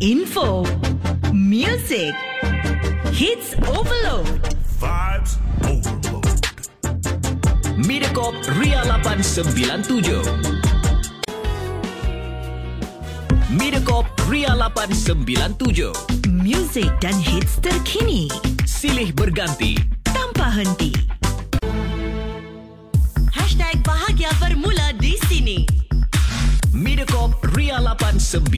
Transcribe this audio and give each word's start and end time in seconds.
Info, 0.00 0.62
music, 1.32 2.14
hits 3.10 3.54
overload. 3.66 4.26
Vibes 4.78 5.38
overload. 5.66 6.24
Mediacorp 7.82 8.38
Ria 8.62 8.86
897. 8.86 10.22
Mediacorp 13.50 14.06
Ria 14.30 14.54
897. 14.54 15.90
Music 16.30 16.94
dan 17.02 17.18
hits 17.18 17.58
terkini 17.58 18.30
Silih 18.70 19.10
berganti. 19.18 19.74
tanpa 20.06 20.46
henti. 20.46 20.94
Hashtag 23.34 23.82
bahagia 23.82 24.30
bermula 24.38 24.94
di 25.02 25.18
sini. 25.26 25.66
Mediacorp 26.70 27.34
Ria 27.58 27.82
89. 27.82 28.57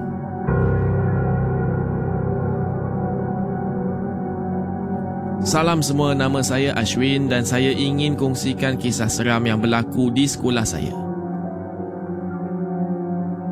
Salam 5.41 5.81
semua, 5.81 6.13
nama 6.13 6.45
saya 6.45 6.69
Ashwin 6.77 7.25
dan 7.25 7.41
saya 7.41 7.73
ingin 7.73 8.13
kongsikan 8.13 8.77
kisah 8.77 9.09
seram 9.09 9.41
yang 9.41 9.57
berlaku 9.57 10.13
di 10.13 10.29
sekolah 10.29 10.61
saya. 10.61 10.93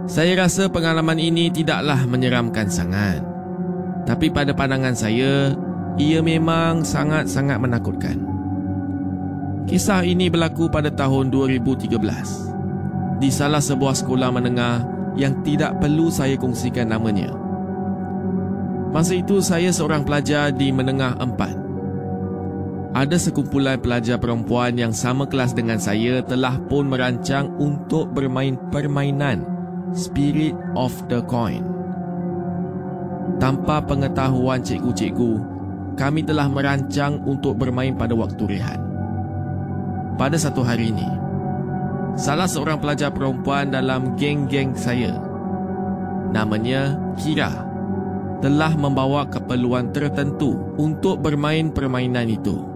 Saya 0.05 0.38
rasa 0.38 0.69
pengalaman 0.69 1.17
ini 1.17 1.50
tidaklah 1.50 1.97
menyeramkan 2.05 2.69
sangat. 2.69 3.25
Tapi 4.05 4.29
pada 4.29 4.53
pandangan 4.53 4.94
saya, 4.94 5.57
ia 5.97 6.22
memang 6.22 6.85
sangat-sangat 6.85 7.57
menakutkan. 7.57 8.21
Kisah 9.66 10.06
ini 10.06 10.29
berlaku 10.29 10.69
pada 10.69 10.94
tahun 10.94 11.33
2013 11.33 11.89
di 13.17 13.33
salah 13.33 13.66
sebuah 13.66 13.97
sekolah 13.97 14.29
menengah 14.29 14.85
yang 15.17 15.41
tidak 15.41 15.81
perlu 15.81 16.13
saya 16.13 16.38
kongsikan 16.38 16.94
namanya. 16.94 17.33
Masa 18.94 19.17
itu 19.17 19.41
saya 19.41 19.73
seorang 19.73 20.06
pelajar 20.06 20.53
di 20.53 20.69
menengah 20.69 21.17
empat. 21.17 21.58
Ada 22.89 23.22
sekumpulan 23.22 23.77
pelajar 23.77 24.17
perempuan 24.17 24.73
yang 24.73 24.89
sama 24.89 25.29
kelas 25.29 25.53
dengan 25.53 25.77
saya 25.77 26.25
telah 26.25 26.57
pun 26.66 26.89
merancang 26.89 27.53
untuk 27.61 28.09
bermain 28.09 28.57
permainan 28.73 29.45
Spirit 29.94 30.57
of 30.73 30.94
the 31.05 31.22
Coin. 31.29 31.61
Tanpa 33.38 33.85
pengetahuan 33.85 34.66
cikgu-cikgu, 34.66 35.33
kami 36.01 36.25
telah 36.25 36.50
merancang 36.50 37.22
untuk 37.29 37.61
bermain 37.61 37.94
pada 37.94 38.17
waktu 38.17 38.57
rehat. 38.57 38.81
Pada 40.18 40.36
satu 40.41 40.65
hari 40.65 40.89
ini, 40.89 41.06
salah 42.18 42.50
seorang 42.50 42.81
pelajar 42.81 43.13
perempuan 43.13 43.69
dalam 43.69 44.18
geng-geng 44.18 44.74
saya, 44.74 45.13
namanya 46.33 46.97
Kira, 47.21 47.69
telah 48.41 48.74
membawa 48.74 49.30
keperluan 49.30 49.94
tertentu 49.94 50.57
untuk 50.77 51.21
bermain 51.21 51.69
permainan 51.69 52.30
itu. 52.30 52.69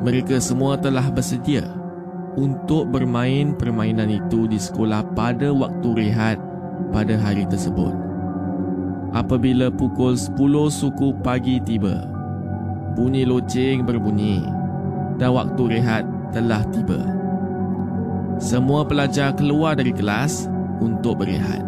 Mereka 0.00 0.40
semua 0.40 0.80
telah 0.80 1.12
bersedia 1.12 1.68
untuk 2.32 2.88
bermain 2.88 3.52
permainan 3.52 4.08
itu 4.08 4.48
di 4.48 4.56
sekolah 4.56 5.04
pada 5.12 5.52
waktu 5.52 5.88
rehat 5.92 6.40
pada 6.88 7.20
hari 7.20 7.44
tersebut. 7.44 7.92
Apabila 9.12 9.68
pukul 9.68 10.16
10 10.16 10.40
suku 10.72 11.12
pagi 11.20 11.60
tiba, 11.60 12.08
bunyi 12.96 13.28
loceng 13.28 13.84
berbunyi 13.84 14.40
dan 15.20 15.36
waktu 15.36 15.78
rehat 15.78 16.08
telah 16.32 16.64
tiba. 16.72 17.04
Semua 18.40 18.88
pelajar 18.88 19.36
keluar 19.36 19.76
dari 19.76 19.92
kelas 19.92 20.48
untuk 20.80 21.20
berehat. 21.20 21.60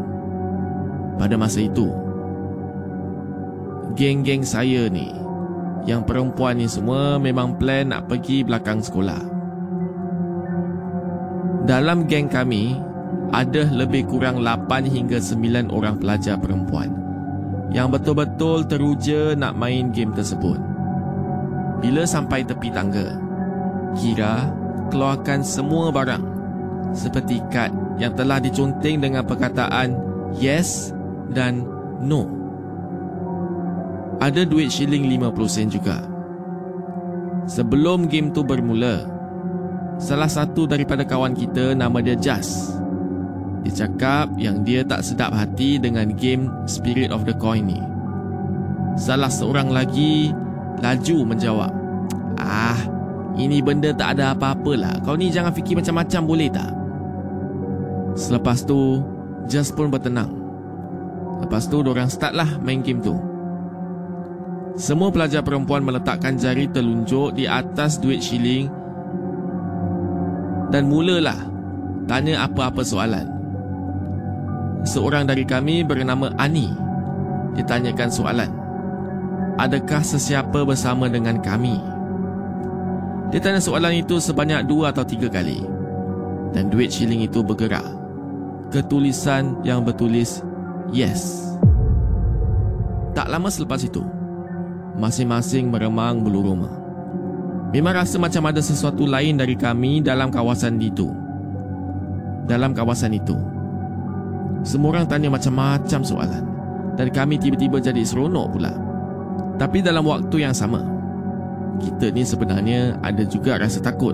Pada 1.20 1.36
masa 1.36 1.68
itu, 1.68 1.92
geng-geng 3.92 4.40
saya 4.40 4.88
ni 4.88 5.21
yang 5.88 6.06
perempuan 6.06 6.58
ni 6.58 6.70
semua 6.70 7.18
memang 7.18 7.58
plan 7.58 7.90
nak 7.90 8.06
pergi 8.06 8.46
belakang 8.46 8.82
sekolah. 8.82 9.22
Dalam 11.62 12.10
geng 12.10 12.26
kami, 12.26 12.74
ada 13.30 13.64
lebih 13.70 14.10
kurang 14.10 14.42
8 14.42 14.86
hingga 14.86 15.22
9 15.22 15.70
orang 15.70 15.96
pelajar 15.96 16.36
perempuan 16.36 16.90
yang 17.72 17.88
betul-betul 17.88 18.68
teruja 18.68 19.32
nak 19.32 19.56
main 19.56 19.88
game 19.94 20.12
tersebut. 20.12 20.60
Bila 21.80 22.04
sampai 22.04 22.44
tepi 22.44 22.68
tangga, 22.68 23.16
Kira 23.92 24.48
keluarkan 24.88 25.44
semua 25.44 25.92
barang 25.92 26.24
seperti 26.96 27.40
kad 27.52 27.72
yang 28.00 28.16
telah 28.16 28.40
diconteng 28.40 29.00
dengan 29.04 29.24
perkataan 29.24 29.96
yes 30.36 30.92
dan 31.32 31.64
no. 32.00 32.41
Ada 34.22 34.46
duit 34.46 34.70
shilling 34.70 35.10
50 35.10 35.50
sen 35.50 35.66
juga. 35.66 35.98
Sebelum 37.50 38.06
game 38.06 38.30
tu 38.30 38.46
bermula, 38.46 39.02
salah 39.98 40.30
satu 40.30 40.62
daripada 40.70 41.02
kawan 41.02 41.34
kita 41.34 41.74
nama 41.74 41.98
dia 41.98 42.14
Jas. 42.14 42.78
Dia 43.66 43.82
cakap 43.82 44.30
yang 44.38 44.62
dia 44.62 44.86
tak 44.86 45.02
sedap 45.02 45.34
hati 45.34 45.82
dengan 45.82 46.14
game 46.14 46.46
Spirit 46.70 47.10
of 47.10 47.26
the 47.26 47.34
Coin 47.34 47.66
ni. 47.66 47.82
Salah 48.94 49.26
seorang 49.26 49.74
lagi 49.74 50.30
laju 50.78 51.26
menjawab, 51.26 51.72
Ah, 52.38 52.78
ini 53.34 53.58
benda 53.58 53.90
tak 53.90 54.22
ada 54.22 54.38
apa-apalah. 54.38 55.02
Kau 55.02 55.18
ni 55.18 55.34
jangan 55.34 55.50
fikir 55.50 55.74
macam-macam 55.74 56.22
boleh 56.22 56.46
tak? 56.46 56.70
Selepas 58.14 58.62
tu, 58.62 59.02
Jas 59.50 59.74
pun 59.74 59.90
bertenang. 59.90 60.30
Lepas 61.42 61.66
tu, 61.66 61.82
orang 61.82 62.06
start 62.06 62.38
lah 62.38 62.46
main 62.62 62.86
game 62.86 63.02
tu. 63.02 63.31
Semua 64.72 65.12
pelajar 65.12 65.44
perempuan 65.44 65.84
meletakkan 65.84 66.40
jari 66.40 66.64
telunjuk 66.64 67.36
di 67.36 67.44
atas 67.44 68.00
duit 68.00 68.24
shilling 68.24 68.72
dan 70.72 70.88
mulalah 70.88 71.36
tanya 72.08 72.48
apa-apa 72.48 72.80
soalan. 72.80 73.28
Seorang 74.88 75.28
dari 75.28 75.44
kami 75.44 75.84
bernama 75.84 76.32
Ani 76.40 76.72
ditanyakan 77.52 78.10
soalan. 78.10 78.50
Adakah 79.60 80.00
sesiapa 80.00 80.64
bersama 80.64 81.12
dengan 81.12 81.36
kami? 81.44 81.76
Dia 83.28 83.40
tanya 83.44 83.60
soalan 83.60 84.00
itu 84.00 84.16
sebanyak 84.16 84.64
dua 84.64 84.96
atau 84.96 85.04
tiga 85.04 85.28
kali. 85.28 85.60
Dan 86.56 86.72
duit 86.72 86.88
shilling 86.88 87.28
itu 87.28 87.44
bergerak. 87.44 87.84
Ketulisan 88.72 89.60
yang 89.64 89.84
bertulis 89.84 90.40
yes. 90.96 91.52
Tak 93.12 93.28
lama 93.28 93.52
selepas 93.52 93.84
itu, 93.84 94.00
masing-masing 94.96 95.72
meremang 95.72 96.20
bulu 96.20 96.44
rumah. 96.52 96.74
Memang 97.72 98.04
rasa 98.04 98.20
macam 98.20 98.44
ada 98.52 98.60
sesuatu 98.60 99.08
lain 99.08 99.40
dari 99.40 99.56
kami 99.56 100.04
dalam 100.04 100.28
kawasan 100.28 100.76
itu. 100.76 101.08
Dalam 102.44 102.76
kawasan 102.76 103.16
itu. 103.16 103.32
Semua 104.60 104.98
orang 104.98 105.08
tanya 105.08 105.32
macam-macam 105.32 106.00
soalan. 106.04 106.44
Dan 107.00 107.08
kami 107.08 107.40
tiba-tiba 107.40 107.80
jadi 107.80 108.04
seronok 108.04 108.46
pula. 108.52 108.72
Tapi 109.56 109.80
dalam 109.80 110.04
waktu 110.04 110.44
yang 110.44 110.52
sama, 110.52 110.84
kita 111.80 112.12
ni 112.12 112.28
sebenarnya 112.28 113.00
ada 113.00 113.24
juga 113.24 113.56
rasa 113.56 113.80
takut. 113.80 114.12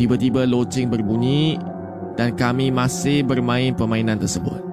Tiba-tiba 0.00 0.48
loceng 0.48 0.88
berbunyi 0.88 1.60
dan 2.16 2.32
kami 2.32 2.72
masih 2.72 3.20
bermain 3.20 3.76
permainan 3.76 4.16
tersebut. 4.16 4.69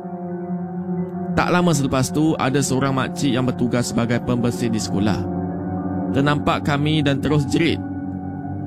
Tak 1.38 1.54
lama 1.54 1.69
selepas 1.69 2.10
tu, 2.10 2.34
ada 2.42 2.57
seorang 2.57 2.98
makcik 2.98 3.30
yang 3.30 3.45
bertugas 3.45 3.94
sebagai 3.94 4.18
pembersih 4.25 4.74
di 4.74 4.81
sekolah. 4.81 5.22
Ternampak 6.10 6.66
kami 6.66 7.06
dan 7.06 7.22
terus 7.22 7.45
jerit. 7.45 7.78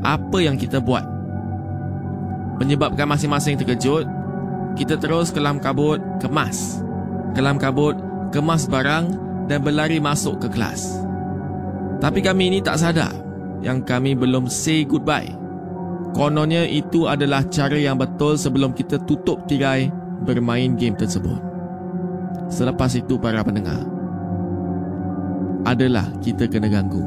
Apa 0.07 0.39
yang 0.39 0.55
kita 0.55 0.79
buat? 0.79 1.03
Menyebabkan 2.63 3.11
masing-masing 3.11 3.59
terkejut, 3.59 4.07
kita 4.79 4.95
terus 5.03 5.35
kelam 5.35 5.59
kabut 5.59 5.99
kemas. 6.23 6.79
Kelam 7.35 7.59
kabut 7.59 7.99
kemas 8.31 8.71
barang 8.71 9.19
dan 9.51 9.67
berlari 9.67 9.99
masuk 9.99 10.39
ke 10.39 10.47
kelas. 10.55 11.03
Tapi 11.99 12.23
kami 12.23 12.55
ini 12.55 12.63
tak 12.63 12.79
sadar 12.79 13.11
yang 13.67 13.83
kami 13.83 14.15
belum 14.15 14.47
say 14.47 14.87
goodbye. 14.87 15.27
Kononnya 16.15 16.71
itu 16.71 17.11
adalah 17.11 17.43
cara 17.51 17.75
yang 17.75 17.99
betul 17.99 18.39
sebelum 18.39 18.71
kita 18.79 19.03
tutup 19.11 19.43
tirai 19.51 19.91
bermain 20.23 20.79
game 20.79 20.95
tersebut. 20.95 21.50
Selepas 22.51 22.93
itu 22.99 23.15
para 23.17 23.41
pendengar 23.47 23.79
Adalah 25.63 26.11
kita 26.19 26.51
kena 26.51 26.67
ganggu. 26.67 27.07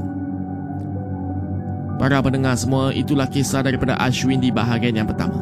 Para 2.00 2.24
pendengar 2.24 2.56
semua 2.56 2.96
Itulah 2.96 3.28
kisah 3.28 3.62
daripada 3.62 4.00
Ashwin 4.00 4.40
di 4.40 4.50
bahagian 4.50 5.04
yang 5.04 5.08
pertama. 5.08 5.38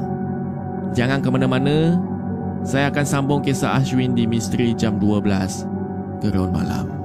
Jangan 0.98 1.22
ke 1.22 1.30
mana-mana 1.30 2.02
Saya 2.66 2.90
akan 2.90 3.06
sambung 3.06 3.40
kisah 3.46 3.78
Ashwin 3.78 4.18
di 4.18 4.26
Misteri 4.26 4.74
Jam 4.74 4.98
12 5.00 6.22
Gerun 6.22 6.52
Malam 6.52 7.01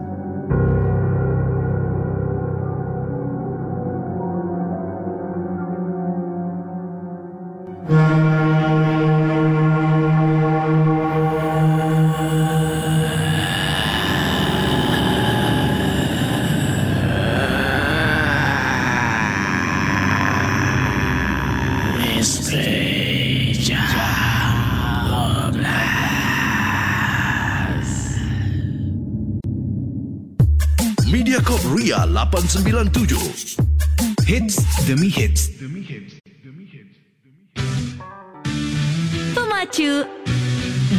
Pemacu 39.34 40.04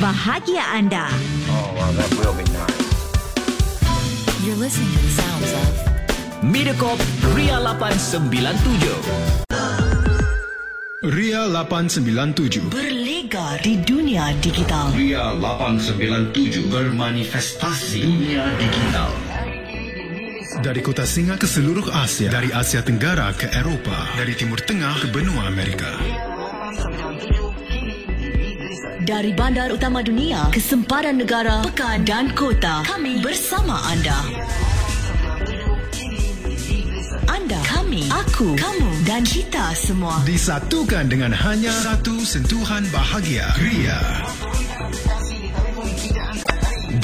bahagia 0.01 0.63
anda. 0.73 1.07
You're 4.43 4.55
listening 4.55 4.91
to 4.95 4.99
the 5.03 5.11
sounds 5.11 5.51
of 5.51 5.73
Mediacorp 6.43 6.99
Ria 7.35 7.59
897. 7.59 8.31
Ria 11.03 11.45
897 11.45 12.71
Berlegar 12.71 13.59
di 13.61 13.77
dunia 13.83 14.31
digital. 14.39 14.91
Ria 14.95 15.35
897 15.35 16.71
bermanifestasi 16.71 18.01
dunia 18.07 18.47
digital. 18.55 19.26
Dari 20.57 20.81
kota 20.81 21.05
Singa 21.05 21.37
ke 21.37 21.45
seluruh 21.45 21.85
Asia 21.93 22.33
Dari 22.33 22.49
Asia 22.49 22.81
Tenggara 22.81 23.29
ke 23.37 23.45
Eropah 23.53 24.17
Dari 24.17 24.33
Timur 24.33 24.57
Tengah 24.57 25.05
ke 25.05 25.07
benua 25.13 25.45
Amerika 25.45 25.85
Dari 29.07 29.31
bandar 29.37 29.69
utama 29.71 30.03
dunia 30.03 30.51
ke 30.51 30.59
sempadan 30.59 31.21
negara, 31.21 31.63
pekan 31.63 32.03
dan 32.03 32.27
kota, 32.35 32.83
kami 32.83 33.23
bersama 33.23 33.79
anda. 33.87 34.19
Anda, 37.31 37.55
kami, 37.71 38.11
aku, 38.11 38.59
kamu 38.59 38.91
dan 39.07 39.23
kita 39.23 39.71
semua. 39.79 40.19
Disatukan 40.27 41.07
dengan 41.07 41.31
hanya 41.31 41.71
satu 41.71 42.19
sentuhan 42.27 42.83
bahagia 42.91 43.47
Ria 43.63 44.27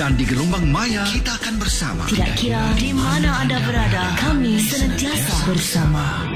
Dan 0.03 0.19
di 0.19 0.27
gelombang 0.27 0.67
maya 0.67 1.07
kita 1.07 1.31
akan 1.39 1.63
bersama. 1.63 2.03
Tidak 2.12 2.36
kira 2.36 2.75
di 2.75 2.91
mana 2.91 3.39
anda 3.39 3.55
berada, 3.63 4.12
kami 4.19 4.60
senantiasa 4.60 5.48
bersama. 5.48 6.27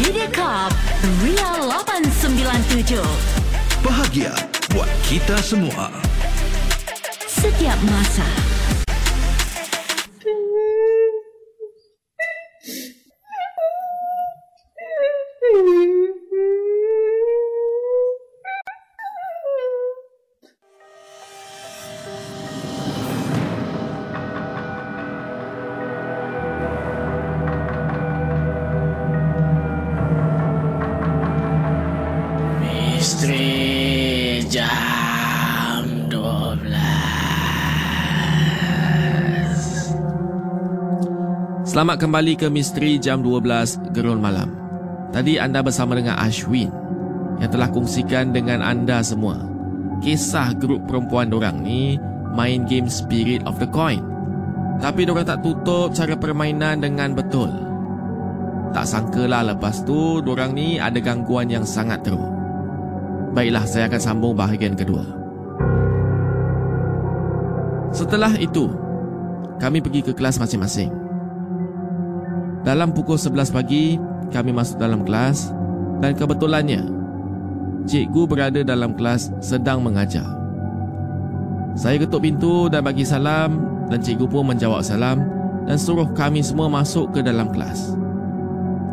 Mediacorp 0.00 0.72
Ria 1.20 1.68
897 1.68 3.04
Bahagia 3.84 4.32
buat 4.72 4.88
kita 5.04 5.36
semua. 5.44 5.92
Setiap 7.28 7.76
masa 7.92 8.24
Selamat 41.76 42.00
kembali 42.00 42.40
ke 42.40 42.48
Misteri 42.48 42.96
Jam 42.96 43.20
12 43.20 43.92
Gerun 43.92 44.16
Malam. 44.16 44.48
Tadi 45.12 45.36
anda 45.36 45.60
bersama 45.60 45.92
dengan 45.92 46.16
Ashwin 46.16 46.72
yang 47.36 47.52
telah 47.52 47.68
kongsikan 47.68 48.32
dengan 48.32 48.64
anda 48.64 49.04
semua 49.04 49.44
kisah 50.00 50.56
grup 50.56 50.88
perempuan 50.88 51.28
dorang 51.28 51.60
ni 51.60 52.00
main 52.32 52.64
game 52.64 52.88
Spirit 52.88 53.44
of 53.44 53.60
the 53.60 53.68
Coin. 53.68 54.00
Tapi 54.80 55.04
dorang 55.04 55.28
tak 55.28 55.44
tutup 55.44 55.92
cara 55.92 56.16
permainan 56.16 56.80
dengan 56.80 57.12
betul. 57.12 57.52
Tak 58.72 58.88
sangkalah 58.88 59.44
lepas 59.52 59.84
tu 59.84 60.24
dorang 60.24 60.56
ni 60.56 60.80
ada 60.80 60.96
gangguan 60.96 61.52
yang 61.52 61.68
sangat 61.68 62.00
teruk. 62.00 62.24
Baiklah, 63.36 63.68
saya 63.68 63.92
akan 63.92 64.00
sambung 64.00 64.32
bahagian 64.32 64.80
kedua. 64.80 65.04
Setelah 67.92 68.32
itu, 68.40 68.64
kami 69.60 69.84
pergi 69.84 70.00
ke 70.08 70.16
kelas 70.16 70.40
masing-masing. 70.40 71.04
Dalam 72.66 72.90
pukul 72.90 73.14
11 73.14 73.54
pagi, 73.54 73.94
kami 74.34 74.50
masuk 74.50 74.82
dalam 74.82 75.06
kelas 75.06 75.54
dan 76.02 76.18
kebetulannya, 76.18 76.82
cikgu 77.86 78.26
berada 78.26 78.66
dalam 78.66 78.98
kelas 78.98 79.30
sedang 79.38 79.86
mengajar. 79.86 80.26
Saya 81.78 82.02
ketuk 82.02 82.26
pintu 82.26 82.66
dan 82.66 82.82
bagi 82.82 83.06
salam 83.06 83.62
dan 83.86 84.02
cikgu 84.02 84.26
pun 84.26 84.50
menjawab 84.50 84.82
salam 84.82 85.22
dan 85.62 85.78
suruh 85.78 86.10
kami 86.10 86.42
semua 86.42 86.66
masuk 86.66 87.14
ke 87.14 87.22
dalam 87.22 87.54
kelas. 87.54 87.94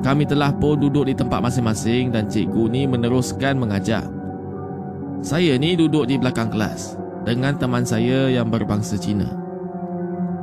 Kami 0.05 0.29
telah 0.29 0.53
pun 0.53 0.77
duduk 0.77 1.09
di 1.09 1.17
tempat 1.17 1.41
masing-masing 1.41 2.13
dan 2.13 2.29
cikgu 2.29 2.69
ni 2.69 2.85
meneruskan 2.85 3.57
mengajar. 3.57 4.05
Saya 5.25 5.57
ni 5.57 5.73
duduk 5.73 6.05
di 6.05 6.21
belakang 6.21 6.53
kelas 6.53 6.93
dengan 7.25 7.57
teman 7.57 7.89
saya 7.89 8.29
yang 8.29 8.53
berbangsa 8.53 9.01
Cina. 9.01 9.33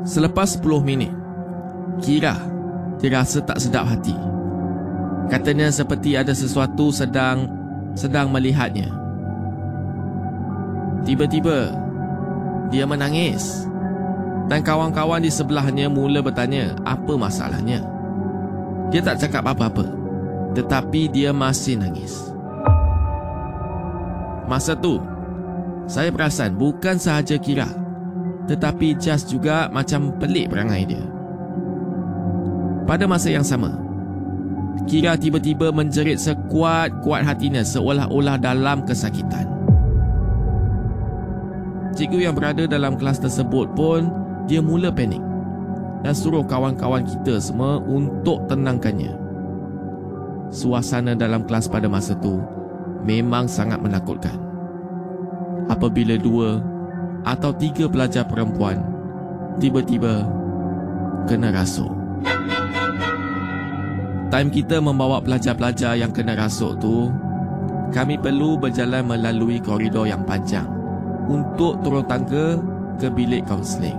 Selepas 0.02 0.58
10 0.58 0.82
minit, 0.82 1.14
Kira 2.02 2.50
dirasa 3.00 3.40
tak 3.40 3.58
sedap 3.58 3.88
hati. 3.88 4.14
Katanya 5.32 5.72
seperti 5.72 6.14
ada 6.14 6.36
sesuatu 6.36 6.92
sedang 6.92 7.48
sedang 7.96 8.30
melihatnya. 8.30 8.92
Tiba-tiba, 11.02 11.72
dia 12.68 12.84
menangis. 12.84 13.66
Dan 14.50 14.66
kawan-kawan 14.66 15.22
di 15.22 15.30
sebelahnya 15.30 15.86
mula 15.86 16.20
bertanya 16.20 16.74
apa 16.82 17.14
masalahnya. 17.14 17.86
Dia 18.90 19.00
tak 19.00 19.22
cakap 19.22 19.46
apa-apa. 19.46 19.86
Tetapi 20.58 21.06
dia 21.08 21.30
masih 21.30 21.78
nangis. 21.78 22.30
Masa 24.50 24.74
tu, 24.74 24.98
saya 25.86 26.10
perasan 26.10 26.58
bukan 26.58 26.98
sahaja 26.98 27.38
Kira, 27.38 27.70
tetapi 28.50 28.98
Jas 28.98 29.22
juga 29.22 29.70
macam 29.70 30.10
pelik 30.18 30.50
perangai 30.50 30.82
dia. 30.90 31.19
Pada 32.90 33.06
masa 33.06 33.30
yang 33.30 33.46
sama, 33.46 33.78
Kira 34.90 35.14
tiba-tiba 35.14 35.70
menjerit 35.70 36.18
sekuat-kuat 36.18 37.22
hatinya 37.22 37.62
seolah-olah 37.62 38.34
dalam 38.42 38.82
kesakitan. 38.82 39.46
Cikgu 41.94 42.26
yang 42.26 42.34
berada 42.34 42.66
dalam 42.66 42.98
kelas 42.98 43.22
tersebut 43.22 43.70
pun 43.78 44.10
dia 44.50 44.58
mula 44.58 44.90
panik 44.90 45.22
dan 46.02 46.10
suruh 46.10 46.42
kawan-kawan 46.42 47.06
kita 47.06 47.38
semua 47.38 47.78
untuk 47.78 48.50
tenangkannya. 48.50 49.14
Suasana 50.50 51.14
dalam 51.14 51.46
kelas 51.46 51.70
pada 51.70 51.86
masa 51.86 52.18
tu 52.18 52.42
memang 53.06 53.46
sangat 53.46 53.78
menakutkan. 53.78 54.34
Apabila 55.70 56.18
dua 56.18 56.58
atau 57.22 57.54
tiga 57.54 57.86
pelajar 57.86 58.26
perempuan 58.26 58.82
tiba-tiba 59.62 60.26
kena 61.30 61.54
rasuk. 61.54 61.94
Time 64.30 64.46
kita 64.46 64.78
membawa 64.78 65.18
pelajar-pelajar 65.18 65.98
yang 65.98 66.14
kena 66.14 66.38
rasuk 66.38 66.78
tu, 66.78 67.10
kami 67.90 68.14
perlu 68.14 68.54
berjalan 68.54 69.02
melalui 69.02 69.58
koridor 69.58 70.06
yang 70.06 70.22
panjang 70.22 70.70
untuk 71.26 71.82
turun 71.82 72.06
tangga 72.06 72.62
ke 73.02 73.10
bilik 73.10 73.42
kaunseling. 73.50 73.98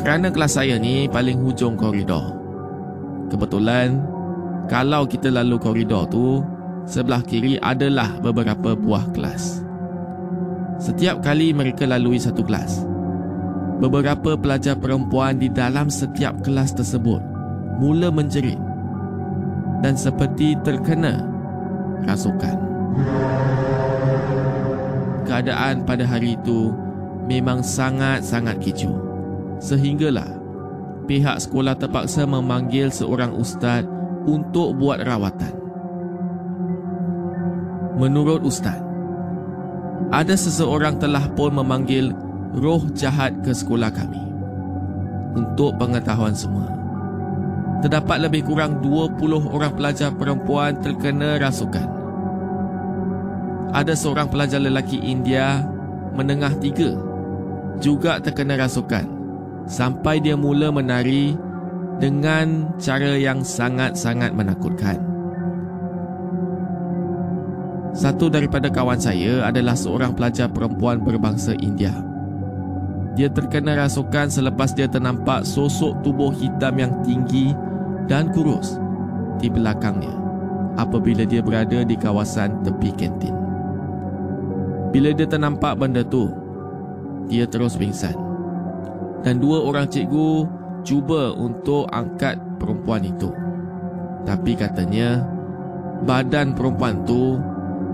Kerana 0.00 0.32
kelas 0.32 0.56
saya 0.56 0.80
ni 0.80 1.04
paling 1.04 1.36
hujung 1.44 1.76
koridor. 1.76 2.32
Kebetulan, 3.28 4.00
kalau 4.72 5.04
kita 5.04 5.28
lalu 5.28 5.60
koridor 5.60 6.08
tu, 6.08 6.40
sebelah 6.88 7.20
kiri 7.28 7.60
adalah 7.60 8.16
beberapa 8.24 8.72
buah 8.72 9.04
kelas. 9.12 9.60
Setiap 10.80 11.20
kali 11.20 11.52
mereka 11.52 11.84
lalui 11.84 12.16
satu 12.16 12.40
kelas, 12.40 12.88
beberapa 13.84 14.32
pelajar 14.40 14.80
perempuan 14.80 15.36
di 15.36 15.52
dalam 15.52 15.92
setiap 15.92 16.40
kelas 16.40 16.72
tersebut 16.72 17.31
mula 17.80 18.12
menjerit 18.12 18.58
dan 19.80 19.94
seperti 19.98 20.56
terkena 20.60 21.24
rasukan. 22.06 22.56
Keadaan 25.26 25.88
pada 25.88 26.04
hari 26.04 26.36
itu 26.36 26.74
memang 27.24 27.64
sangat-sangat 27.64 28.60
kecoh 28.60 28.98
sehinggalah 29.62 30.28
pihak 31.06 31.38
sekolah 31.38 31.78
terpaksa 31.78 32.26
memanggil 32.26 32.90
seorang 32.90 33.34
ustaz 33.34 33.86
untuk 34.26 34.76
buat 34.78 35.02
rawatan. 35.02 35.54
Menurut 37.98 38.42
ustaz, 38.42 38.82
ada 40.10 40.34
seseorang 40.34 40.98
telah 40.98 41.30
pun 41.32 41.54
memanggil 41.54 42.10
roh 42.58 42.82
jahat 42.92 43.32
ke 43.46 43.54
sekolah 43.54 43.90
kami. 43.94 44.20
Untuk 45.32 45.78
pengetahuan 45.80 46.36
semua, 46.36 46.68
terdapat 47.82 48.30
lebih 48.30 48.46
kurang 48.46 48.78
20 48.78 49.18
orang 49.50 49.74
pelajar 49.74 50.14
perempuan 50.14 50.78
terkena 50.78 51.36
rasukan. 51.42 51.84
Ada 53.74 53.98
seorang 53.98 54.30
pelajar 54.30 54.62
lelaki 54.62 55.02
India 55.02 55.66
menengah 56.14 56.54
tiga 56.62 56.94
juga 57.82 58.22
terkena 58.22 58.54
rasukan 58.54 59.02
sampai 59.66 60.22
dia 60.22 60.38
mula 60.38 60.70
menari 60.70 61.34
dengan 61.98 62.70
cara 62.78 63.18
yang 63.18 63.42
sangat-sangat 63.42 64.30
menakutkan. 64.30 65.02
Satu 67.92 68.32
daripada 68.32 68.72
kawan 68.72 68.96
saya 68.96 69.44
adalah 69.44 69.76
seorang 69.76 70.16
pelajar 70.16 70.48
perempuan 70.48 71.02
berbangsa 71.02 71.52
India. 71.60 71.92
Dia 73.12 73.28
terkena 73.28 73.76
rasukan 73.76 74.32
selepas 74.32 74.72
dia 74.72 74.88
ternampak 74.88 75.44
sosok 75.44 76.00
tubuh 76.00 76.32
hitam 76.32 76.80
yang 76.80 76.92
tinggi 77.04 77.52
dan 78.10 78.30
kurus 78.34 78.78
di 79.38 79.50
belakangnya 79.50 80.14
apabila 80.78 81.26
dia 81.26 81.44
berada 81.44 81.84
di 81.84 81.96
kawasan 81.98 82.62
tepi 82.64 82.90
kantin. 82.96 83.34
Bila 84.92 85.12
dia 85.16 85.24
ternampak 85.24 85.80
benda 85.80 86.04
tu, 86.04 86.28
dia 87.28 87.48
terus 87.48 87.76
pingsan 87.80 88.12
dan 89.22 89.38
dua 89.38 89.62
orang 89.62 89.86
cikgu 89.86 90.46
cuba 90.82 91.32
untuk 91.38 91.86
angkat 91.94 92.36
perempuan 92.58 93.06
itu. 93.06 93.30
Tapi 94.26 94.54
katanya 94.54 95.22
badan 96.02 96.54
perempuan 96.54 97.02
tu 97.06 97.38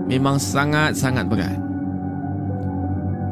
memang 0.09 0.41
sangat-sangat 0.41 1.25
berat. 1.29 1.59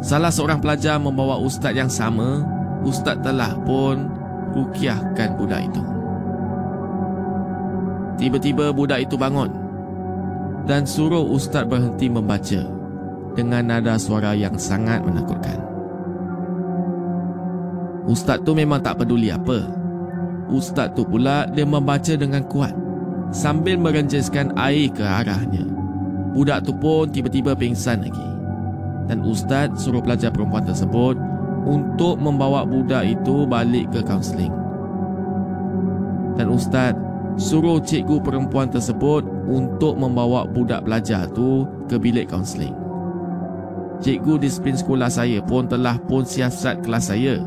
Salah 0.05 0.29
seorang 0.29 0.62
pelajar 0.62 1.01
membawa 1.01 1.41
ustaz 1.41 1.74
yang 1.74 1.89
sama, 1.89 2.46
ustaz 2.86 3.17
telah 3.25 3.57
pun 3.65 4.05
rukiahkan 4.53 5.34
budak 5.38 5.65
itu. 5.65 5.81
Tiba-tiba 8.17 8.74
budak 8.74 9.05
itu 9.05 9.13
bangun 9.13 9.67
dan 10.67 10.83
suruh 10.83 11.24
ustaz 11.24 11.63
berhenti 11.63 12.12
membaca 12.12 12.62
dengan 13.38 13.63
nada 13.63 13.95
suara 13.95 14.36
yang 14.36 14.59
sangat 14.59 15.00
menakutkan. 15.05 15.55
Ustaz 18.07 18.43
tu 18.43 18.51
memang 18.51 18.83
tak 18.83 19.00
peduli 19.00 19.31
apa. 19.31 19.67
Ustaz 20.51 20.91
tu 20.95 21.07
pula 21.07 21.47
dia 21.51 21.63
membaca 21.63 22.13
dengan 22.17 22.43
kuat 22.47 22.75
sambil 23.31 23.79
merenjeskan 23.79 24.55
air 24.59 24.91
ke 24.91 25.03
arahnya. 25.03 25.63
Budak 26.36 26.67
tu 26.67 26.75
pun 26.75 27.07
tiba-tiba 27.07 27.55
pingsan 27.55 28.03
lagi. 28.03 28.27
Dan 29.07 29.24
Ustaz 29.24 29.71
suruh 29.79 30.03
pelajar 30.03 30.36
perempuan 30.36 30.67
tersebut 30.67 31.15
untuk 31.67 32.19
membawa 32.19 32.67
budak 32.67 33.07
itu 33.07 33.47
balik 33.47 33.91
ke 33.91 34.00
kaunseling. 34.03 34.51
Dan 36.36 36.47
Ustaz 36.51 36.95
suruh 37.38 37.77
cikgu 37.77 38.20
perempuan 38.25 38.67
tersebut 38.67 39.22
untuk 39.46 39.96
membawa 39.96 40.44
budak 40.50 40.84
pelajar 40.84 41.29
tu 41.32 41.70
ke 41.86 41.96
bilik 41.96 42.27
kaunseling. 42.27 42.74
Cikgu 44.01 44.41
disiplin 44.41 44.77
sekolah 44.77 45.10
saya 45.10 45.41
pun 45.41 45.65
telah 45.65 45.98
pun 46.06 46.22
siasat 46.22 46.86
kelas 46.86 47.13
saya 47.13 47.41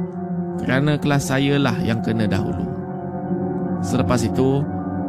kerana 0.63 0.99
kelas 0.99 1.31
saya 1.31 1.59
lah 1.59 1.75
yang 1.83 2.03
kena 2.03 2.27
dahulu. 2.27 2.67
Selepas 3.83 4.23
itu, 4.27 4.63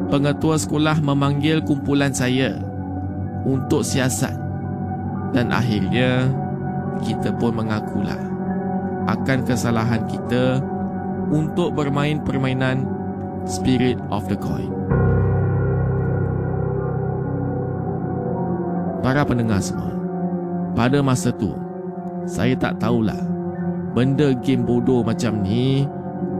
pengetua 0.09 0.57
sekolah 0.57 1.01
memanggil 1.01 1.61
kumpulan 1.65 2.13
saya 2.13 2.57
untuk 3.45 3.81
siasat 3.81 4.37
dan 5.33 5.49
akhirnya 5.49 6.29
kita 7.01 7.33
pun 7.41 7.57
mengakulah 7.57 8.19
akan 9.09 9.39
kesalahan 9.47 10.05
kita 10.05 10.61
untuk 11.33 11.73
bermain 11.73 12.21
permainan 12.21 12.85
Spirit 13.49 13.97
of 14.13 14.29
the 14.29 14.37
Coin. 14.37 14.69
Para 19.01 19.25
pendengar 19.25 19.57
semua, 19.65 19.89
pada 20.77 21.01
masa 21.01 21.33
tu, 21.33 21.57
saya 22.29 22.53
tak 22.53 22.77
tahulah 22.77 23.17
benda 23.97 24.31
game 24.45 24.61
bodoh 24.61 25.01
macam 25.01 25.41
ni 25.41 25.89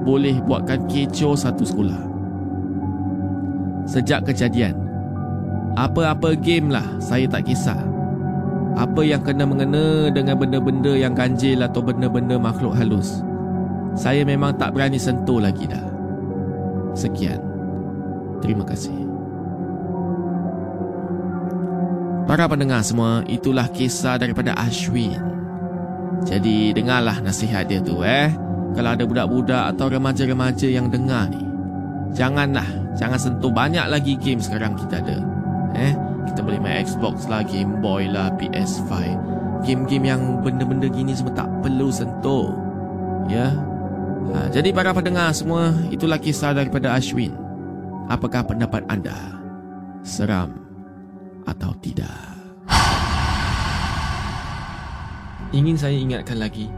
boleh 0.06 0.38
buatkan 0.46 0.86
kecoh 0.86 1.34
satu 1.34 1.66
sekolah. 1.66 2.02
Sejak 3.90 4.30
kejadian, 4.30 4.78
apa-apa 5.74 6.38
game 6.38 6.70
lah 6.70 6.86
saya 7.02 7.26
tak 7.26 7.50
kisah. 7.50 7.82
Apa 8.78 9.04
yang 9.04 9.20
kena 9.20 9.44
mengena 9.44 10.08
dengan 10.14 10.40
benda-benda 10.40 10.96
yang 10.96 11.12
ganjil 11.12 11.60
atau 11.60 11.84
benda-benda 11.84 12.40
makhluk 12.40 12.72
halus. 12.78 13.20
Saya 14.00 14.24
memang 14.24 14.56
tak 14.56 14.72
berani 14.72 14.96
sentuh 14.96 15.44
lagi 15.44 15.68
dah. 15.68 15.91
Sekian. 16.94 17.40
Terima 18.42 18.66
kasih. 18.66 18.96
Para 22.26 22.48
pendengar 22.48 22.80
semua, 22.86 23.26
itulah 23.28 23.68
kisah 23.70 24.16
daripada 24.16 24.56
Ashwin. 24.56 25.20
Jadi 26.24 26.72
dengarlah 26.72 27.18
nasihat 27.20 27.68
dia 27.68 27.82
tu 27.82 28.00
eh. 28.06 28.32
Kalau 28.72 28.96
ada 28.96 29.04
budak-budak 29.04 29.76
atau 29.76 29.92
remaja-remaja 29.92 30.68
yang 30.72 30.88
dengar 30.88 31.28
ni. 31.28 31.44
Janganlah, 32.16 32.68
jangan 32.96 33.20
sentuh 33.20 33.52
banyak 33.52 33.84
lagi 33.88 34.16
game 34.16 34.40
sekarang 34.40 34.80
kita 34.80 35.04
ada. 35.04 35.20
Eh, 35.76 35.92
kita 36.28 36.40
boleh 36.44 36.60
main 36.60 36.84
Xbox 36.84 37.28
lah, 37.28 37.44
Game 37.44 37.84
Boy 37.84 38.08
lah, 38.08 38.32
PS5. 38.40 38.92
Game-game 39.68 40.06
yang 40.08 40.22
benda-benda 40.40 40.88
gini 40.88 41.16
semua 41.16 41.36
tak 41.36 41.50
perlu 41.60 41.92
sentuh. 41.92 42.56
Ya. 43.28 43.52
Ha, 44.30 44.54
jadi 44.54 44.70
para 44.70 44.94
pendengar 44.94 45.34
semua, 45.34 45.74
itulah 45.90 46.22
kisah 46.22 46.54
daripada 46.54 46.94
Ashwin. 46.94 47.34
Apakah 48.06 48.46
pendapat 48.46 48.86
anda? 48.86 49.42
Seram 50.06 50.54
atau 51.50 51.74
tidak? 51.82 52.14
Ingin 55.58 55.82
saya 55.82 55.98
ingatkan 55.98 56.38
lagi, 56.38 56.70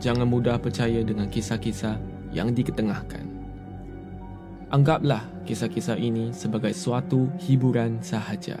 jangan 0.00 0.24
mudah 0.24 0.56
percaya 0.56 1.04
dengan 1.04 1.28
kisah-kisah 1.28 2.00
yang 2.32 2.56
diketengahkan. 2.56 3.28
Anggaplah 4.68 5.24
kisah-kisah 5.48 5.96
ini 5.96 6.28
sebagai 6.32 6.76
suatu 6.76 7.32
hiburan 7.40 8.04
sahaja. 8.04 8.60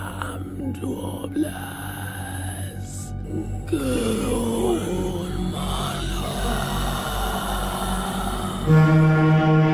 12 0.73 1.45
Gerun 3.67 5.31
Music, 8.67 9.70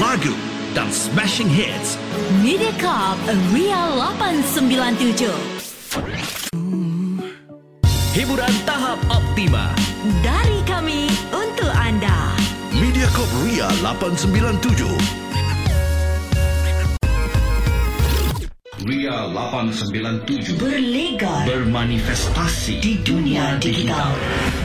lagu 0.00 0.34
dan 0.76 0.88
smashing 0.92 1.48
hits 1.48 1.98
Mediacorp 2.44 3.18
Ria 3.50 3.88
897. 3.96 5.32
Hiburan 8.12 8.54
tahap 8.66 8.98
optima. 9.08 9.72
Dari 10.20 10.60
kami 10.66 11.08
untuk 11.30 11.70
anda. 11.72 12.34
Mediacorp 12.76 13.30
Ria 13.46 13.70
897 13.80 15.17
Ria 18.86 19.26
897 19.34 20.54
Berlegar 20.54 21.42
bermanifestasi 21.50 22.78
di 22.78 22.94
dunia 23.02 23.58
digital. 23.58 24.14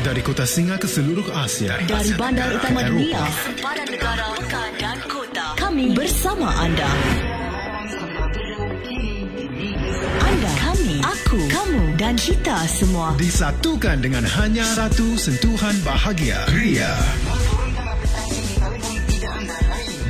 Dari 0.06 0.22
kota 0.22 0.46
Singa 0.46 0.78
ke 0.78 0.86
seluruh 0.86 1.26
Asia. 1.34 1.82
Dari 1.82 2.14
bandar 2.14 2.54
utama 2.54 2.86
Eropah. 2.86 2.94
dunia, 2.94 3.24
sempadan 3.42 3.88
negara, 3.90 4.26
pekan 4.38 4.72
dan 4.78 4.98
kota. 5.10 5.46
Kami 5.58 5.98
bersama 5.98 6.46
anda. 6.62 6.90
Anda, 10.22 10.52
kami, 10.62 10.98
aku, 11.02 11.42
kamu 11.50 11.84
dan 11.98 12.14
kita 12.14 12.58
semua. 12.70 13.18
Disatukan 13.18 13.98
dengan 13.98 14.30
hanya 14.30 14.66
satu 14.78 15.18
sentuhan 15.18 15.74
bahagia. 15.82 16.38
Ria. 16.54 16.94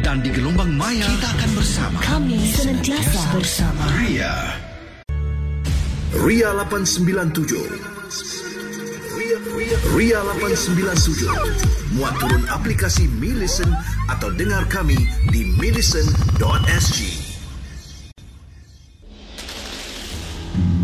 Dan 0.04 0.20
di 0.20 0.30
gelombang 0.30 0.76
maya 0.76 1.08
kita 1.08 1.30
akan 1.32 1.52
bersama 1.56 1.98
Kami 2.04 2.39
senantiasa 2.52 3.22
bersama. 3.32 3.84
Ria. 4.04 4.36
Ria 6.13 6.50
897 6.60 7.58
Ria, 9.16 9.38
Ria, 9.56 9.78
Ria 9.96 10.20
897 10.22 11.96
Muat 11.98 12.13
turun 12.20 12.44
aplikasi 12.52 13.08
Mi 13.18 13.32
Listen 13.34 13.72
atau 14.12 14.30
dengar 14.36 14.68
kami 14.68 15.00
di 15.32 15.48
milisten.sg 15.58 17.22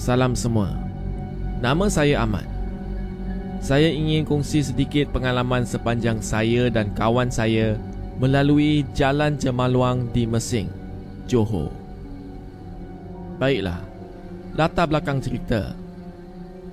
Salam 0.00 0.32
semua. 0.32 0.72
Nama 1.60 1.84
saya 1.92 2.24
Ahmad. 2.24 2.48
Saya 3.60 3.92
ingin 3.92 4.24
kongsi 4.24 4.64
sedikit 4.64 5.12
pengalaman 5.12 5.68
sepanjang 5.68 6.24
saya 6.24 6.72
dan 6.72 6.88
kawan 6.96 7.28
saya 7.28 7.76
melalui 8.16 8.88
Jalan 8.96 9.36
Jemaluang 9.36 10.08
di 10.08 10.24
Mesing, 10.24 10.72
Johor. 11.28 11.68
Baiklah, 13.36 13.84
latar 14.56 14.88
belakang 14.88 15.20
cerita. 15.20 15.76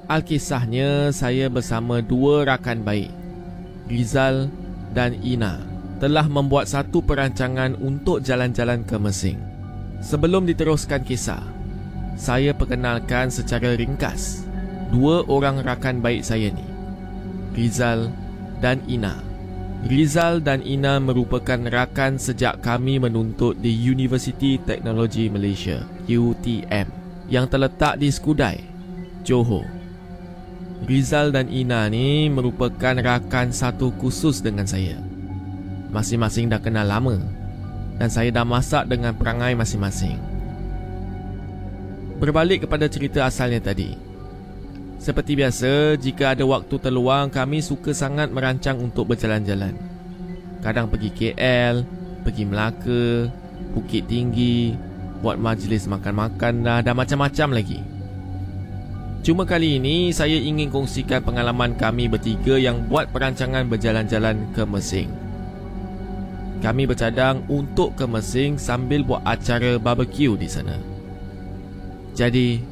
Alkisahnya 0.08 1.12
saya 1.12 1.52
bersama 1.52 2.00
dua 2.00 2.48
rakan 2.48 2.80
baik, 2.80 3.12
Rizal 3.92 4.48
dan 4.96 5.20
Ina, 5.20 5.68
telah 6.00 6.32
membuat 6.32 6.72
satu 6.72 7.04
perancangan 7.04 7.76
untuk 7.76 8.24
jalan-jalan 8.24 8.88
ke 8.88 8.96
Mesing. 8.96 9.40
Sebelum 10.00 10.48
diteruskan 10.48 11.04
kisah, 11.04 11.57
saya 12.18 12.52
perkenalkan 12.52 13.30
secara 13.30 13.78
ringkas 13.78 14.44
dua 14.90 15.24
orang 15.30 15.62
rakan 15.62 16.02
baik 16.02 16.26
saya 16.26 16.50
ni 16.50 16.66
Rizal 17.54 18.12
dan 18.60 18.82
Ina 18.90 19.28
Rizal 19.86 20.42
dan 20.42 20.66
Ina 20.66 20.98
merupakan 20.98 21.62
rakan 21.62 22.18
sejak 22.18 22.66
kami 22.66 22.98
menuntut 22.98 23.62
di 23.62 23.70
University 23.70 24.58
Technology 24.58 25.30
Malaysia 25.30 25.86
UTM 26.10 26.90
yang 27.30 27.46
terletak 27.46 28.02
di 28.02 28.10
Skudai, 28.10 28.58
Johor. 29.22 29.68
Rizal 30.90 31.30
dan 31.30 31.52
Ina 31.54 31.86
ni 31.94 32.26
merupakan 32.26 32.96
rakan 32.98 33.54
satu 33.54 33.94
khusus 34.02 34.42
dengan 34.42 34.66
saya. 34.66 34.98
Masing-masing 35.94 36.50
dah 36.50 36.62
kenal 36.62 36.90
lama 36.90 37.22
dan 38.02 38.10
saya 38.10 38.34
dah 38.34 38.46
masak 38.46 38.90
dengan 38.90 39.14
perangai 39.14 39.54
masing-masing. 39.54 40.18
Berbalik 42.18 42.66
kepada 42.66 42.90
cerita 42.90 43.30
asalnya 43.30 43.62
tadi. 43.62 43.94
Seperti 44.98 45.38
biasa, 45.38 45.94
jika 46.02 46.34
ada 46.34 46.42
waktu 46.50 46.76
terluang, 46.82 47.30
kami 47.30 47.62
suka 47.62 47.94
sangat 47.94 48.34
merancang 48.34 48.82
untuk 48.82 49.14
berjalan-jalan. 49.14 49.78
Kadang 50.66 50.90
pergi 50.90 51.14
KL, 51.14 51.86
pergi 52.26 52.44
Melaka, 52.50 53.30
Bukit 53.78 54.10
Tinggi, 54.10 54.74
buat 55.22 55.38
majlis 55.38 55.86
makan-makan 55.86 56.66
dah, 56.66 56.82
dan 56.82 56.98
macam-macam 56.98 57.62
lagi. 57.62 57.80
Cuma 59.22 59.46
kali 59.46 59.78
ini, 59.78 60.10
saya 60.10 60.42
ingin 60.42 60.74
kongsikan 60.74 61.22
pengalaman 61.22 61.78
kami 61.78 62.10
bertiga 62.10 62.58
yang 62.58 62.82
buat 62.90 63.14
perancangan 63.14 63.70
berjalan-jalan 63.70 64.42
ke 64.58 64.66
Mesing. 64.66 65.14
Kami 66.66 66.90
bercadang 66.90 67.46
untuk 67.46 67.94
ke 67.94 68.10
Mesing 68.10 68.58
sambil 68.58 69.06
buat 69.06 69.22
acara 69.22 69.78
barbecue 69.78 70.34
di 70.34 70.50
sana. 70.50 70.97
Jadi, 72.18 72.66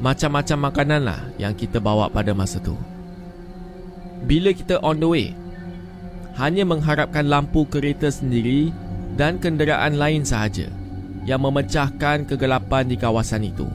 macam-macam 0.00 0.72
makanan 0.72 1.02
lah 1.04 1.20
yang 1.36 1.52
kita 1.52 1.76
bawa 1.76 2.08
pada 2.08 2.32
masa 2.32 2.56
tu. 2.56 2.72
Bila 4.24 4.56
kita 4.56 4.80
on 4.80 4.96
the 4.96 5.04
way, 5.04 5.26
hanya 6.40 6.64
mengharapkan 6.64 7.28
lampu 7.28 7.68
kereta 7.68 8.08
sendiri 8.08 8.72
dan 9.20 9.36
kenderaan 9.36 10.00
lain 10.00 10.24
sahaja 10.24 10.72
yang 11.28 11.44
memecahkan 11.44 12.24
kegelapan 12.24 12.88
di 12.88 12.96
kawasan 12.96 13.44
itu. 13.52 13.68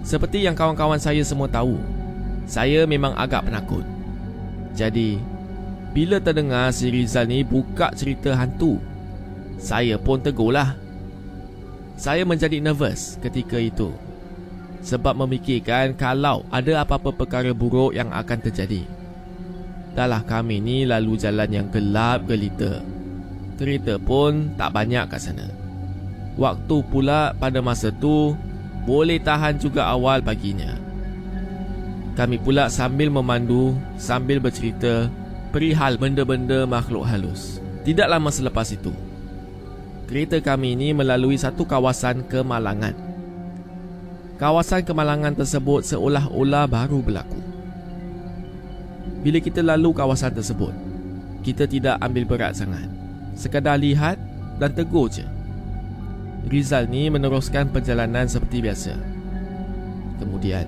Seperti 0.00 0.48
yang 0.48 0.56
kawan-kawan 0.56 0.96
saya 0.96 1.20
semua 1.20 1.52
tahu, 1.52 1.76
saya 2.48 2.88
memang 2.88 3.12
agak 3.20 3.44
penakut. 3.44 3.84
Jadi, 4.72 5.20
bila 5.92 6.16
terdengar 6.16 6.72
si 6.72 6.88
Rizal 6.88 7.28
ni 7.28 7.44
buka 7.44 7.92
cerita 7.92 8.32
hantu, 8.32 8.80
saya 9.60 10.00
pun 10.00 10.24
tegurlah. 10.24 10.87
Saya 11.98 12.22
menjadi 12.22 12.62
nervous 12.62 13.18
ketika 13.18 13.58
itu 13.58 13.90
sebab 14.86 15.18
memikirkan 15.26 15.98
kalau 15.98 16.46
ada 16.54 16.86
apa-apa 16.86 17.10
perkara 17.10 17.50
buruk 17.50 17.90
yang 17.90 18.14
akan 18.14 18.38
terjadi. 18.38 18.86
Dahlah 19.98 20.22
kami 20.22 20.62
ni 20.62 20.86
lalu 20.86 21.18
jalan 21.18 21.50
yang 21.50 21.66
gelap 21.74 22.22
gelita. 22.30 22.78
Kereta 23.58 23.98
pun 23.98 24.54
tak 24.54 24.70
banyak 24.70 25.10
kat 25.10 25.18
sana. 25.18 25.50
Waktu 26.38 26.76
pula 26.86 27.34
pada 27.34 27.58
masa 27.58 27.90
tu 27.90 28.38
boleh 28.86 29.18
tahan 29.18 29.58
juga 29.58 29.90
awal 29.90 30.22
paginya. 30.22 30.78
Kami 32.14 32.38
pula 32.38 32.70
sambil 32.70 33.10
memandu, 33.10 33.74
sambil 33.98 34.38
bercerita 34.38 35.10
perihal 35.50 35.98
benda-benda 35.98 36.62
makhluk 36.62 37.02
halus. 37.02 37.58
Tidak 37.82 38.06
lama 38.06 38.30
selepas 38.30 38.70
itu, 38.70 38.94
kereta 40.08 40.40
kami 40.40 40.72
ini 40.72 40.96
melalui 40.96 41.36
satu 41.36 41.68
kawasan 41.68 42.24
kemalangan. 42.24 42.96
Kawasan 44.40 44.80
kemalangan 44.88 45.36
tersebut 45.36 45.84
seolah-olah 45.84 46.64
baru 46.64 47.04
berlaku. 47.04 47.36
Bila 49.20 49.36
kita 49.44 49.60
lalu 49.60 49.92
kawasan 49.92 50.32
tersebut, 50.32 50.72
kita 51.44 51.68
tidak 51.68 52.00
ambil 52.00 52.24
berat 52.24 52.56
sangat. 52.56 52.88
Sekadar 53.36 53.76
lihat 53.76 54.16
dan 54.56 54.72
tegur 54.72 55.12
je. 55.12 55.28
Rizal 56.48 56.88
ni 56.88 57.12
meneruskan 57.12 57.68
perjalanan 57.68 58.24
seperti 58.24 58.64
biasa. 58.64 58.96
Kemudian, 60.16 60.64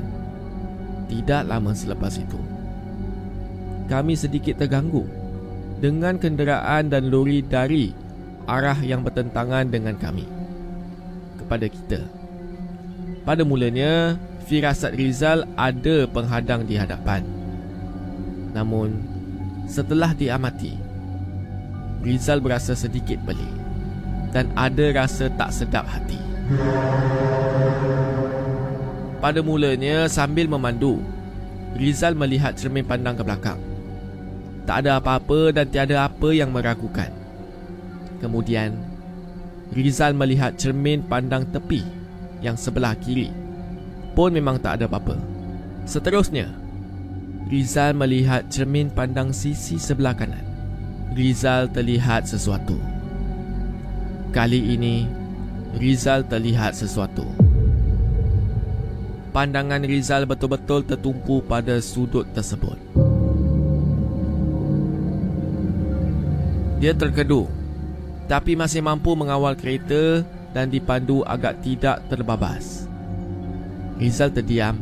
tidak 1.09 1.49
lama 1.49 1.73
selepas 1.73 2.13
itu, 2.21 2.37
kami 3.89 4.15
sedikit 4.21 4.61
terganggu 4.61 5.09
dengan 5.81 6.21
kenderaan 6.21 6.93
dan 6.93 7.09
lori 7.09 7.41
dari 7.41 8.10
arah 8.51 8.79
yang 8.83 9.07
bertentangan 9.07 9.71
dengan 9.71 9.95
kami. 9.95 10.27
Kepada 11.39 11.71
kita, 11.71 12.03
pada 13.23 13.47
mulanya, 13.47 14.19
firasat 14.51 14.99
Rizal 14.99 15.47
ada 15.55 16.09
penghadang 16.11 16.67
di 16.67 16.75
hadapan. 16.75 17.23
Namun, 18.51 18.99
setelah 19.71 20.11
diamati, 20.11 20.75
Rizal 22.03 22.43
berasa 22.43 22.75
sedikit 22.75 23.23
beli 23.23 23.47
dan 24.35 24.51
ada 24.59 24.91
rasa 24.97 25.31
tak 25.37 25.55
sedap 25.55 25.87
hati. 25.87 26.19
Pada 29.21 29.45
mulanya, 29.45 30.09
sambil 30.09 30.49
memandu, 30.49 31.05
Rizal 31.77 32.17
melihat 32.17 32.57
cermin 32.57 32.83
pandang 32.83 33.15
ke 33.15 33.23
belakang. 33.23 33.61
Tak 34.65 34.87
ada 34.87 34.99
apa-apa 34.99 35.55
dan 35.55 35.69
tiada 35.69 36.09
apa 36.09 36.33
yang 36.33 36.51
meragukan. 36.51 37.20
Kemudian, 38.21 38.77
Rizal 39.73 40.13
melihat 40.13 40.61
cermin 40.61 41.01
pandang 41.01 41.49
tepi 41.49 41.81
yang 42.45 42.59
sebelah 42.59 42.93
kiri 42.99 43.33
pun 44.13 44.35
memang 44.35 44.59
tak 44.61 44.83
ada 44.83 44.91
apa-apa. 44.91 45.17
Seterusnya, 45.89 46.53
Rizal 47.49 47.97
melihat 47.97 48.47
cermin 48.53 48.93
pandang 48.93 49.33
sisi 49.33 49.81
sebelah 49.81 50.13
kanan. 50.13 50.45
Rizal 51.17 51.67
terlihat 51.73 52.29
sesuatu. 52.29 52.79
Kali 54.31 54.77
ini, 54.77 55.09
Rizal 55.75 56.27
terlihat 56.27 56.77
sesuatu. 56.77 57.27
Pandangan 59.31 59.87
Rizal 59.87 60.27
betul-betul 60.27 60.83
tertumpu 60.83 61.39
pada 61.43 61.79
sudut 61.79 62.27
tersebut. 62.35 62.79
Dia 66.83 66.97
terkedu 66.97 67.60
tetapi 68.31 68.55
masih 68.55 68.79
mampu 68.79 69.11
mengawal 69.19 69.59
kereta 69.59 70.23
dan 70.55 70.71
dipandu 70.71 71.27
agak 71.27 71.67
tidak 71.67 71.99
terbabas. 72.07 72.87
Rizal 73.99 74.31
terdiam 74.31 74.79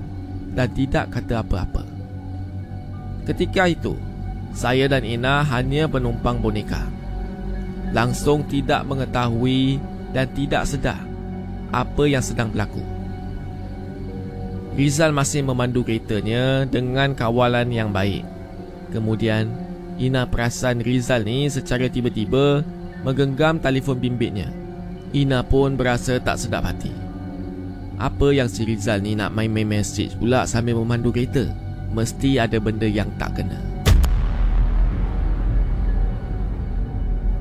dan 0.52 0.68
tidak 0.76 1.08
kata 1.08 1.40
apa-apa. 1.40 1.80
Ketika 3.24 3.64
itu, 3.72 3.96
saya 4.52 4.84
dan 4.84 5.00
Ina 5.00 5.48
hanya 5.48 5.88
penumpang 5.88 6.44
boneka. 6.44 6.92
Langsung 7.96 8.44
tidak 8.44 8.84
mengetahui 8.84 9.80
dan 10.12 10.28
tidak 10.36 10.68
sedar 10.68 11.00
apa 11.72 12.04
yang 12.04 12.20
sedang 12.20 12.52
berlaku. 12.52 12.84
Rizal 14.76 15.16
masih 15.16 15.40
memandu 15.40 15.88
keretanya 15.88 16.68
dengan 16.68 17.16
kawalan 17.16 17.72
yang 17.72 17.96
baik. 17.96 18.28
Kemudian, 18.92 19.48
Ina 19.96 20.28
perasan 20.28 20.84
Rizal 20.84 21.24
ni 21.24 21.48
secara 21.48 21.88
tiba-tiba 21.88 22.76
menggenggam 23.02 23.58
telefon 23.62 23.98
bimbitnya. 23.98 24.50
Ina 25.14 25.40
pun 25.46 25.74
berasa 25.78 26.20
tak 26.20 26.36
sedap 26.36 26.68
hati. 26.68 26.92
Apa 27.98 28.30
yang 28.30 28.46
si 28.46 28.62
Rizal 28.62 29.02
ni 29.02 29.18
nak 29.18 29.34
main-main 29.34 29.66
message 29.66 30.14
pula 30.14 30.46
sambil 30.46 30.78
memandu 30.78 31.10
kereta? 31.10 31.50
Mesti 31.90 32.38
ada 32.38 32.60
benda 32.62 32.86
yang 32.86 33.10
tak 33.18 33.40
kena. 33.40 33.58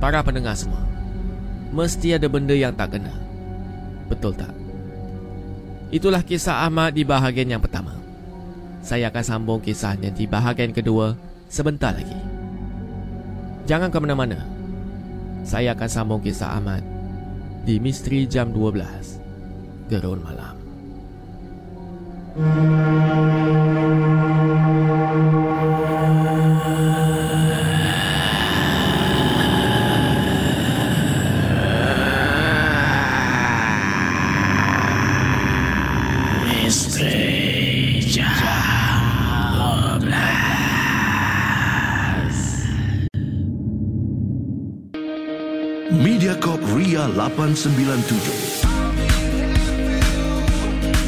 Para 0.02 0.24
pendengar 0.24 0.56
semua, 0.58 0.82
mesti 1.74 2.16
ada 2.16 2.26
benda 2.32 2.56
yang 2.56 2.74
tak 2.74 2.98
kena. 2.98 3.14
Betul 4.08 4.34
tak? 4.34 4.54
Itulah 5.92 6.24
kisah 6.24 6.64
Ahmad 6.64 6.96
di 6.96 7.04
bahagian 7.04 7.54
yang 7.54 7.62
pertama. 7.62 7.94
Saya 8.80 9.12
akan 9.12 9.24
sambung 9.24 9.60
kisahnya 9.60 10.10
di 10.16 10.24
bahagian 10.24 10.72
kedua 10.72 11.14
sebentar 11.52 11.92
lagi. 11.92 12.16
Jangan 13.68 13.92
ke 13.92 14.00
mana-mana. 14.00 14.57
Saya 15.48 15.72
akan 15.72 15.88
sambung 15.88 16.20
kisah 16.20 16.60
Ahmad 16.60 16.84
di 17.64 17.80
Misteri 17.80 18.28
Jam 18.28 18.52
12 18.52 19.88
Gerun 19.88 20.20
Malam. 20.20 20.60
Mediacorp 22.36 24.27
897. 47.30 48.68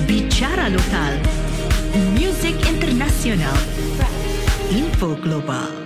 Bicara 0.07 0.67
lokal, 0.67 1.13
muzik 2.19 2.59
internasional, 2.67 3.55
info 4.71 5.15
global. 5.23 5.78